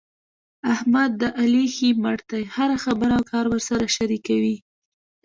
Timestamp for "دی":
2.31-2.43